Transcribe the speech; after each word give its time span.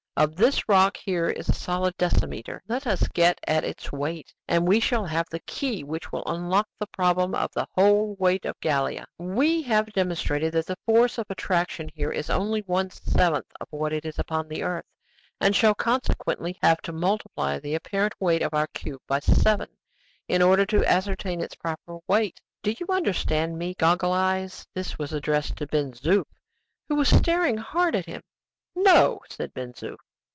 Of 0.17 0.35
this 0.35 0.67
rock 0.69 0.97
here 0.97 1.29
is 1.29 1.49
a 1.49 1.53
solid 1.53 1.97
decimeter; 1.97 2.61
let 2.67 2.85
us 2.85 3.07
get 3.07 3.39
at 3.47 3.63
its 3.63 3.91
weight, 3.91 4.31
and 4.47 4.67
we 4.67 4.79
shall 4.79 5.05
have 5.05 5.25
the 5.31 5.39
key 5.39 5.83
which 5.83 6.11
will 6.11 6.23
unlock 6.27 6.67
the 6.77 6.85
problem 6.85 7.33
of 7.33 7.49
the 7.53 7.65
whole 7.73 8.15
weight 8.19 8.45
of 8.45 8.59
Gallia. 8.59 9.05
We 9.17 9.63
have 9.63 9.91
demonstrated 9.93 10.51
that 10.53 10.67
the 10.67 10.77
force 10.85 11.17
of 11.17 11.25
attraction 11.29 11.89
here 11.95 12.11
is 12.11 12.29
only 12.29 12.59
one 12.67 12.89
seventh 12.91 13.47
of 13.59 13.67
what 13.71 13.93
it 13.93 14.05
is 14.05 14.19
upon 14.19 14.47
the 14.47 14.61
earth, 14.61 14.85
and 15.39 15.55
shall 15.55 15.73
consequently 15.73 16.55
have 16.61 16.81
to 16.83 16.91
multiply 16.91 17.57
the 17.57 17.73
apparent 17.73 18.13
weight 18.19 18.43
of 18.43 18.53
our 18.53 18.67
cube 18.67 19.01
by 19.07 19.19
seven, 19.19 19.69
in 20.27 20.41
order 20.43 20.67
to 20.67 20.85
ascertain 20.85 21.41
its 21.41 21.55
proper 21.55 21.97
weight. 22.07 22.39
Do 22.61 22.75
you 22.77 22.85
understand 22.89 23.57
me, 23.57 23.73
goggle 23.75 24.11
eyes?" 24.13 24.67
This 24.75 24.99
was 24.99 25.13
addressed 25.13 25.55
to 25.55 25.67
Ben 25.67 25.93
Zoof, 25.93 26.25
who 26.89 26.95
was 26.95 27.09
staring 27.09 27.57
hard 27.57 27.95
at 27.95 28.05
him. 28.05 28.21
"No!" 28.75 29.19
said 29.27 29.51
Ben 29.55 29.73
Zoof. 29.73 29.97